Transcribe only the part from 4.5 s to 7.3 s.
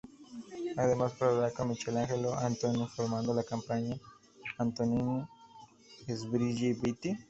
Antonioni-Sbragia-Vitti.